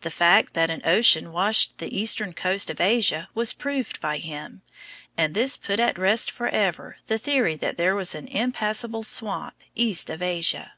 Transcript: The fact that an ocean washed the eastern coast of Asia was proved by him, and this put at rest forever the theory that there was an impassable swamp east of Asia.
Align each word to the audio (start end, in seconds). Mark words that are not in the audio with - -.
The 0.00 0.10
fact 0.10 0.54
that 0.54 0.70
an 0.70 0.82
ocean 0.84 1.30
washed 1.30 1.78
the 1.78 1.96
eastern 1.96 2.32
coast 2.32 2.68
of 2.68 2.80
Asia 2.80 3.28
was 3.32 3.52
proved 3.52 4.00
by 4.00 4.18
him, 4.18 4.62
and 5.16 5.34
this 5.34 5.56
put 5.56 5.78
at 5.78 5.96
rest 5.96 6.32
forever 6.32 6.96
the 7.06 7.16
theory 7.16 7.54
that 7.54 7.76
there 7.76 7.94
was 7.94 8.12
an 8.16 8.26
impassable 8.26 9.04
swamp 9.04 9.54
east 9.76 10.10
of 10.10 10.20
Asia. 10.20 10.72